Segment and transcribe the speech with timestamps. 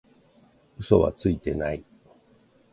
[0.79, 1.83] 嘘はついてない